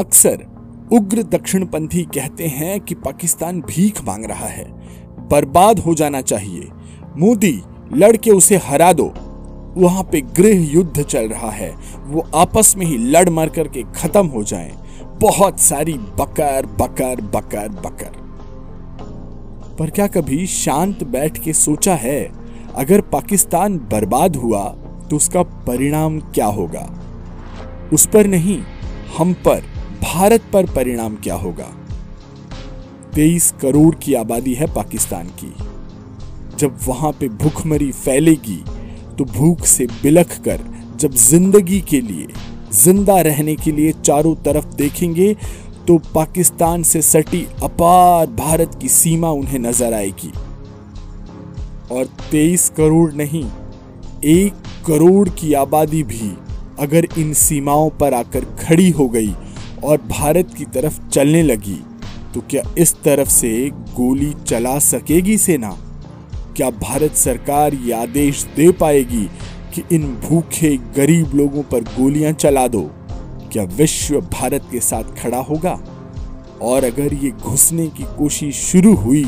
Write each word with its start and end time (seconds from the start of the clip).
अक्सर 0.00 0.44
उग्र 0.92 1.22
दक्षिणपंथी 1.22 2.02
कहते 2.04 2.46
हैं 2.46 2.80
कि 2.80 2.94
पाकिस्तान 2.94 3.60
भीख 3.60 4.04
मांग 4.04 4.24
रहा 4.24 4.46
है, 4.46 4.64
बर्बाद 5.28 5.78
हो 5.78 5.94
जाना 5.94 6.20
चाहिए। 6.20 6.68
मोदी, 7.18 7.62
लड़के 7.92 8.30
उसे 8.30 8.56
हरा 8.56 8.92
दो। 8.92 9.12
वहाँ 9.76 10.02
पे 10.02 10.20
गृह 10.20 10.72
युद्ध 10.72 11.02
चल 11.02 11.28
रहा 11.28 11.50
है। 11.50 11.74
वो 12.06 12.24
आपस 12.34 12.74
में 12.76 12.86
ही 12.86 12.96
लड़ 12.98 13.28
मर 13.30 13.48
करके 13.48 13.82
खत्म 13.82 14.26
हो 14.26 14.42
जाएँ। 14.42 14.72
बहुत 15.20 15.60
सारी 15.60 15.92
बकर 15.92 16.66
बकर 16.80 17.20
बकर 17.20 17.68
बकर। 17.68 18.18
पर 19.78 19.90
क्या 19.90 20.06
कभी 20.06 20.46
शांत 20.46 21.04
बैठ 21.04 21.38
के 21.38 21.52
सोचा 21.52 21.94
है, 21.94 22.30
अगर 22.74 23.00
पाकिस्तान 23.00 23.78
बर्बाद 23.92 24.36
हुआ 24.36 24.64
तो 25.10 25.16
उसका 25.16 25.42
परिणाम 25.42 26.18
क्या 26.20 26.46
होगा? 26.46 26.88
उस 27.92 28.06
पर 28.06 28.26
नहीं, 28.26 28.60
हम 29.18 29.32
पर। 29.32 29.69
भारत 30.02 30.42
पर 30.52 30.66
परिणाम 30.66 31.14
क्या 31.16 31.34
होगा? 31.36 31.68
तेईस 33.14 33.50
करोड़ 33.62 33.94
की 33.94 34.14
आबादी 34.14 34.54
है 34.54 34.66
पाकिस्तान 34.74 35.28
की। 35.40 35.52
जब 36.58 36.78
वहाँ 36.86 37.12
पे 37.12 37.28
भूखमरी 37.30 37.90
फैलेगी 37.94 38.62
तो 39.18 39.24
भूख 39.26 39.64
से 39.66 39.86
बिलख 40.02 40.38
कर 40.38 40.60
जब 41.00 41.12
ज़िंदगी 41.12 41.80
के 41.80 42.00
लिए, 42.00 42.26
ज़िंदा 42.74 43.20
रहने 43.20 43.54
के 43.56 43.72
लिए 43.72 43.92
चारों 43.94 44.34
तरफ़ 44.36 44.66
देखेंगे 44.76 45.34
तो 45.88 45.96
पाकिस्तान 46.14 46.82
से 46.82 47.02
सटी 47.02 47.46
अपार 47.62 48.26
भारत 48.36 48.78
की 48.82 48.88
सीमा 48.90 49.30
उन्हें 49.32 49.58
नज़र 49.58 49.94
आएगी। 49.94 50.32
और 51.90 52.08
23 52.30 52.68
करोड़ 52.68 53.12
नहीं, 53.14 53.44
एक 54.26 54.52
करोड़ 54.86 55.28
की 55.30 55.52
आबादी 55.54 56.02
भी 56.04 56.32
अगर 56.80 57.06
इन 57.18 57.32
सीमाओं 57.34 57.88
पर 57.90 58.14
आकर 58.14 58.44
खड़ी 58.58 58.90
हो 58.90 59.08
गई 59.08 59.34
और 59.84 60.00
भारत 60.08 60.54
की 60.58 60.64
तरफ़ 60.64 61.08
चलने 61.08 61.42
लगी। 61.42 61.78
तो 62.34 62.40
क्या 62.40 62.62
इस 62.78 62.94
तरफ़ 63.02 63.28
से 63.28 63.70
गोली 63.70 64.32
चला 64.46 64.78
सकेगी 64.78 65.36
सेना? 65.38 65.70
क्या 66.56 66.70
भारत 66.70 67.14
सरकार 67.16 67.74
ये 67.74 67.92
आदेश 67.92 68.42
दे 68.56 68.70
पाएगी 68.72 69.24
कि 69.74 69.82
इन 69.92 70.02
भूखे 70.20 70.76
गरीब 70.96 71.34
लोगों 71.34 71.62
पर 71.62 71.84
गोलियाँ 71.90 72.32
चला 72.32 72.66
दो? 72.68 72.82
क्या 73.52 73.64
विश्व 73.76 74.20
भारत 74.20 74.68
के 74.72 74.80
साथ 74.80 75.14
खड़ा 75.18 75.38
होगा? 75.40 75.78
और 76.62 76.84
अगर 76.84 77.14
ये 77.14 77.30
घुसने 77.30 77.86
की 77.88 78.04
कोशिश 78.18 78.56
शुरू 78.62 78.94
हुई 78.94 79.24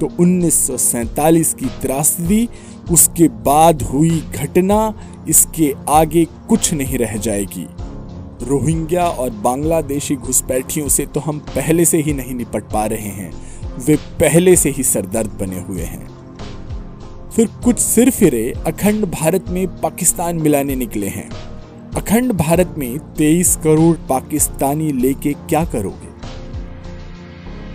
तो 0.00 0.08
1947 0.20 1.52
की 1.54 1.66
त्रासदी, 1.82 2.48
उसके 2.90 3.28
बाद 3.44 3.82
हुई 3.82 4.22
घटना, 4.34 4.94
इसके 5.28 5.72
आगे 5.88 6.24
कुछ 6.48 6.72
नहीं 6.72 6.98
रह 6.98 7.16
जाएगी। 7.16 7.66
रोहिंग्या 8.42 9.04
और 9.04 9.30
बांग्लादेशी 9.30 10.16
घुसपैठियों 10.16 10.88
से 10.88 11.06
तो 11.06 11.20
हम 11.20 11.38
पहले 11.48 11.84
से 11.84 11.98
ही 11.98 12.12
नहीं 12.12 12.34
निपट 12.34 12.64
पा 12.64 12.84
रहे 12.86 13.08
हैं। 13.10 13.30
वे 13.86 13.96
पहले 14.20 14.56
से 14.56 14.70
ही 14.70 14.82
सरदर्द 14.82 15.30
बने 15.30 15.60
हुए 15.60 15.82
हैं। 15.82 16.06
फिर 17.30 17.48
कुछ 17.64 17.78
सिर 17.78 18.10
फिरे 18.10 18.52
अखंड 18.66 19.04
भारत 19.04 19.48
में 19.48 19.66
पाकिस्तान 19.80 20.36
मिलाने 20.36 20.76
निकले 20.76 21.08
हैं। 21.08 21.28
अखंड 21.96 22.32
भारत 22.32 22.74
में 22.78 22.98
23 23.14 23.56
करोड़ 23.56 23.96
पाकिस्तानी 24.08 24.92
लेके 24.92 25.32
क्या 25.32 25.64
करोगे? 25.64 26.12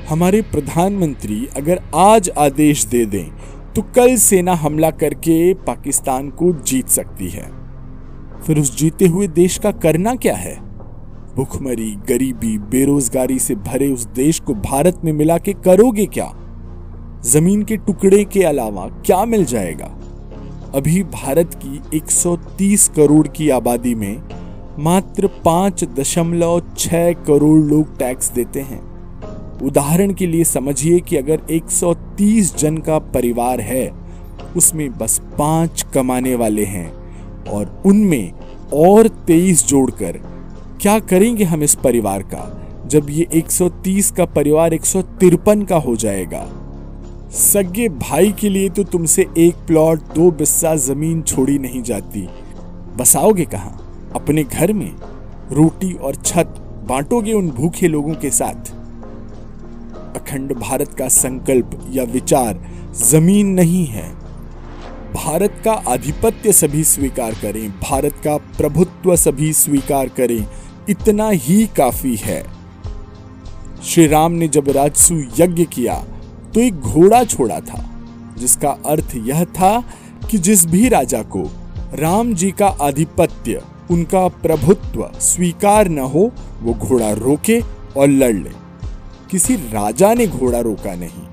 हमारे 0.10 0.42
प्रधानमंत्री 0.42 1.48
अगर 1.58 1.82
आज 1.96 2.30
आदेश 2.38 2.86
दे 2.86 3.06
दें 3.06 3.26
तो 3.74 3.82
कल 3.96 4.16
सेना 4.18 4.54
हमला 4.54 4.92
करके 4.92 5.54
पाकिस्तान 5.54 6.30
को 6.30 6.52
जीत 6.54 6.88
सकती 6.88 7.30
है। 7.30 7.59
फिर 8.46 8.60
उस 8.60 8.78
जीते 8.78 9.08
हुए 9.08 9.28
देश 9.28 9.58
का 9.58 9.72
करना 9.72 10.16
क्या 10.16 10.36
है? 10.36 10.70
भुखमरी, 11.36 11.92
गरीबी, 12.10 12.58
बेरोजगारी 12.58 13.40
से 13.40 13.56
भरे 13.56 13.88
उस 13.88 14.06
देश 14.06 14.40
को 14.40 14.54
भारत 14.54 15.02
में 15.04 15.14
मिला 15.14 15.38
के 15.38 15.54
करोगे 15.54 16.06
क्या? 16.06 16.34
ज़मीन 17.26 17.64
के 17.64 17.78
टुकड़े 17.78 18.24
के 18.24 18.44
अलावा 18.44 18.88
क्या 18.88 19.26
मिल 19.26 19.46
जाएगा? 19.46 19.96
अभी 20.76 21.04
भारत 21.04 21.60
की 21.66 21.98
130 21.98 22.88
करोड़ 22.88 23.28
की 23.28 23.50
आबादी 23.50 23.96
में 23.96 24.22
मात्र 24.80 25.28
पाँच 25.28 25.84
दशमलव 25.84 26.62
छह 26.78 27.14
करोड़ 27.14 27.60
लोग 27.60 27.98
टैक्स 27.98 28.32
देते 28.32 28.60
हैं। 28.60 28.90
उदाहरण 29.60 30.14
के 30.14 30.28
लिए 30.28 30.44
समझिए 30.44 31.00
कि 31.00 31.18
अगर 31.18 31.42
130 31.52 32.58
जन 32.58 32.78
का 32.78 33.00
परिवार 33.00 33.62
है, 33.62 33.92
उसमें 34.58 34.98
बस 34.98 35.22
पाँच 35.38 35.86
कमाने 35.94 36.36
वाले 36.36 36.66
हैं। 36.66 36.99
और 37.50 37.84
उनमें 37.86 38.32
और 38.74 39.08
23 39.08 39.68
जोड़कर, 39.68 40.20
क्या 40.82 41.00
करेंगे 41.00 41.44
हम 41.44 41.64
इस 41.64 41.76
परिवार 41.76 42.22
का? 42.22 42.56
जब 42.88 43.08
ये 43.10 43.28
130 43.34 44.12
का 44.12 44.26
परिवार 44.26 44.74
एक 44.74 44.86
का 45.64 45.76
हो 45.76 45.96
जाएगा। 45.96 46.50
सगे 47.32 47.90
भाई 47.90 48.32
के 48.32 48.50
लिए 48.50 48.70
तो 48.70 48.84
तुमसे 48.84 49.26
एक 49.38 49.56
प्लॉट, 49.56 50.00
दो 50.00 50.32
बिस्सा 50.32 50.76
ज़मीन 50.76 51.22
छोड़ी 51.22 51.60
नहीं 51.60 51.84
जाती। 51.84 52.30
बसाओगे 52.98 53.46
कहा? 53.46 53.80
अपने 54.16 54.44
घर 54.44 54.74
में? 54.74 54.96
रोटी 55.52 55.94
और 55.94 56.16
छत, 56.16 56.54
बांटोगे 56.90 57.34
उन 57.34 57.50
भूखे 57.50 57.88
लोगों 57.88 58.14
के 58.14 58.30
साथ? 58.30 58.72
अखंड 60.16 60.54
भारत 60.54 60.94
का 60.94 61.08
संकल्प 61.08 61.88
या 61.92 62.04
विचार 62.04 62.60
ज़मीन 62.96 63.48
नहीं 63.48 63.86
है। 63.86 64.29
भारत 65.16 65.62
का 65.66 65.72
आधिपत्य 65.88 66.52
सभी 66.54 66.84
स्वीकार 66.84 67.34
करें, 67.34 67.70
भारत 67.72 68.16
का 68.24 68.36
प्रभुत्व 68.58 69.16
सभी 69.16 69.52
स्वीकार 69.54 70.10
करें, 70.10 70.46
इतना 70.90 71.30
ही 71.30 71.66
काफ़ी 71.78 72.16
है। 72.16 72.44
श्री 73.84 74.06
राम 74.08 74.32
ने 74.32 74.48
जब 74.48 74.70
राजसु 74.70 75.16
यज्ञ 75.40 75.66
किया 75.66 75.96
तो 76.54 76.60
एक 76.62 76.74
घोड़ा 76.74 77.24
छोड़ा 77.24 77.60
था, 77.60 77.84
जिसका 78.38 78.70
अर्थ 78.86 79.16
यह 79.18 79.44
था 79.46 79.80
कि 80.30 80.38
जिस 80.38 80.66
भी 80.66 80.88
राजा 80.90 81.22
को 81.26 81.44
राम 81.94 82.34
जी 82.34 82.52
का 82.52 82.68
आधिपत्य, 82.82 83.62
उनका 83.92 84.28
प्रभुत्व 84.28 85.10
स्वीकार 85.20 85.90
न 85.90 86.00
हो, 86.00 86.32
वो 86.62 86.74
घोड़ा 86.74 87.12
रोके 87.14 87.60
और 87.98 88.08
लड़ 88.08 88.36
ले। 88.36 88.52
किसी 89.32 89.56
राजा 89.56 90.14
ने 90.14 90.28
घोड़ा 90.28 90.60
रोका 90.60 90.96
नहीं। 90.96 91.28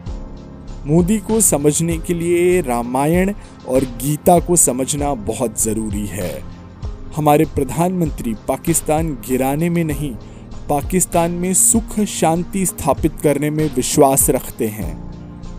मोदी 0.87 1.19
को 1.19 1.41
समझने 1.41 1.99
के 1.99 2.15
लिए 2.15 2.61
रामायण 2.61 3.33
और 3.69 3.85
गीता 3.85 4.41
को 4.41 4.57
समझना 4.57 5.15
बहुत 5.15 5.63
ज़रूरी 5.63 6.07
है। 6.07 6.43
हमारे 7.17 7.45
प्रधानमंत्री 7.45 8.35
पाकिस्तान 8.49 9.19
गिराने 9.29 9.71
में 9.71 9.85
नहीं, 9.85 10.11
पाकिस्तान 10.69 11.31
में 11.31 11.55
सुख 11.55 12.01
शांति 12.01 12.67
स्थापित 12.67 13.13
करने 13.23 13.51
में 13.51 13.75
विश्वास 13.75 14.31
रखते 14.31 14.67
हैं। 14.67 14.95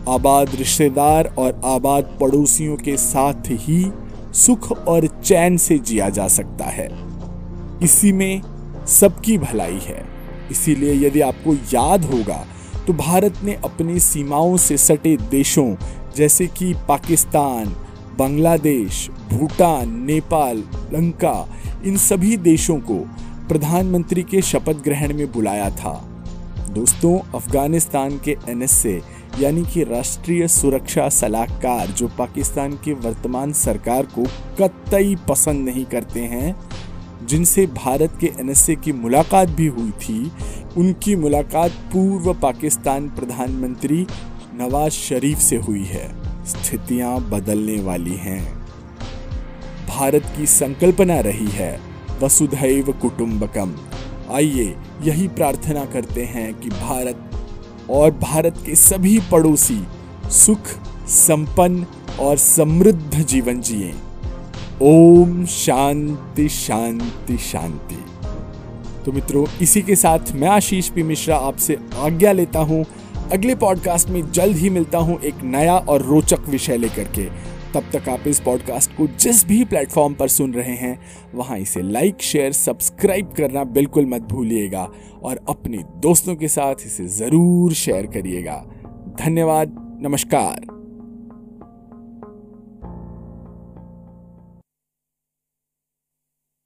आबाद 0.08 0.54
रिश्तेदार 0.54 1.34
और 1.38 1.60
आबाद 1.64 2.18
पड़ोसियों 2.20 2.76
के 2.76 2.96
साथ 2.96 3.42
ही 3.46 3.92
सुख 4.34 4.72
और 4.72 5.06
चैन 5.06 5.56
से 5.56 5.78
जिया 5.78 6.08
जा 6.08 6.28
सकता 6.28 6.64
है। 6.64 6.88
इसी 7.82 8.12
में 8.12 8.42
सबकी 8.86 9.38
भलाई 9.38 9.80
है। 9.82 10.06
इसीलिए 10.50 11.06
यदि 11.06 11.20
आपको 11.20 11.54
याद 11.54 12.04
होगा 12.04 12.46
तो 12.88 12.92
भारत 12.94 13.34
ने 13.44 13.54
अपनी 13.54 14.00
सीमाओं 14.00 14.56
से 14.56 14.76
सटे 14.78 15.16
देशों, 15.16 15.76
जैसे 16.16 16.46
कि 16.46 16.74
पाकिस्तान, 16.88 17.64
बांग्लादेश, 18.18 19.10
भूटान, 19.10 20.04
नेपाल, 20.04 20.58
लंका, 20.92 21.48
इन 21.86 21.96
सभी 21.96 22.36
देशों 22.36 22.78
को 22.80 22.94
प्रधानमंत्री 23.48 24.22
के 24.22 24.42
शपथ 24.42 24.72
ग्रहण 24.72 25.14
में 25.14 25.32
बुलाया 25.32 25.70
था। 25.70 25.92
दोस्तों, 26.70 27.18
अफ़गानिस्तान 27.34 28.20
के 28.24 28.36
एनएसए, 28.48 29.02
यानी 29.40 29.64
कि 29.64 29.84
राष्ट्रीय 29.84 30.48
सुरक्षा 30.48 31.08
सलाहकार 31.08 31.86
जो 31.86 32.08
पाकिस्तान 32.08 32.72
के 32.72 32.92
वर्तमान 32.92 33.52
सरकार 33.52 34.06
को 34.18 34.24
कतई 34.60 35.16
पसंद 35.28 35.68
नहीं 35.68 35.84
करते 35.84 36.20
हैं, 36.20 36.56
जिनसे 37.26 37.66
भारत 37.66 38.18
के 38.20 38.26
एनएसए 38.40 38.74
की 38.74 38.92
मुलाकात 38.92 39.48
भी 39.48 39.66
हुई 39.66 39.90
थी 39.90 40.32
उनकी 40.76 41.16
मुलाकात 41.16 41.70
पूर्व 41.70 42.34
पाकिस्तान 42.34 43.08
प्रधानमंत्री 43.08 44.06
नवाज़ 44.54 44.92
शरीफ 44.92 45.38
से 45.38 45.56
हुई 45.56 45.84
है। 45.84 46.16
स्थितियाँ 46.46 47.30
बदलने 47.30 47.82
वाली 47.82 48.14
हैं। 48.14 48.58
भारत 49.88 50.32
की 50.36 50.46
संकल्पना 50.46 51.20
रही 51.20 51.46
है, 51.46 51.80
वसुधैव 52.22 52.92
कुटुंबकम। 52.92 53.74
आइए 54.30 54.76
यही 55.02 55.28
प्रार्थना 55.28 55.84
करते 55.84 56.24
हैं 56.24 56.60
कि 56.60 56.68
भारत 56.68 57.30
और 57.90 58.10
भारत 58.10 58.62
के 58.66 58.74
सभी 58.74 59.20
पड़ोसी 59.20 59.84
सुख, 60.30 60.66
संपन्न 61.08 61.86
और 62.20 62.36
समृद्ध 62.36 63.24
जीवन 63.24 63.60
जिए। 63.60 63.94
ओम 64.82 65.46
शांति 65.46 66.48
शांति 66.48 67.38
शांति। 67.38 68.04
तो 69.08 69.12
मित्रों, 69.12 69.44
इसी 69.62 69.80
के 69.82 69.94
साथ 69.96 70.32
मैं 70.34 70.48
आशीष 70.48 70.88
पी 70.88 71.02
मिश्रा 71.02 71.36
आपसे 71.36 71.76
आज्ञा 71.96 72.32
लेता 72.32 72.58
हूँ। 72.58 72.84
अगले 73.32 73.54
पॉडकास्ट 73.54 74.08
में 74.08 74.30
जल्द 74.32 74.56
ही 74.56 74.70
मिलता 74.70 74.98
हूँ 74.98 75.18
एक 75.20 75.34
नया 75.44 75.76
और 75.78 76.02
रोचक 76.02 76.48
विषय 76.48 76.76
लेकर 76.76 77.04
के। 77.04 77.24
तब 77.72 77.90
तक 77.92 78.08
आप 78.08 78.26
इस 78.26 78.40
पॉडकास्ट 78.40 78.96
को 78.96 79.06
जिस 79.06 79.44
भी 79.46 79.64
प्लेटफॉर्म 79.64 80.14
पर 80.14 80.28
सुन 80.28 80.54
रहे 80.54 80.74
हैं, 80.74 80.98
वहाँ 81.34 81.58
इसे 81.58 81.82
लाइक 81.82 82.22
शेयर 82.22 82.52
सब्सक्राइब 82.52 83.32
करना 83.32 83.64
बिल्कुल 83.64 84.06
मत 84.06 84.22
भूलिएगा 84.22 84.88
और 85.22 85.40
अपने 85.48 85.84
दोस्तों 85.96 86.36
के 86.36 86.48
साथ 86.48 86.86
इसे 86.86 87.06
ज़रूर 87.06 87.72
शेयर 87.72 88.06
करिएगा। 88.06 88.64
धन्यवाद, 89.20 89.98
नमस्कार। 90.02 90.77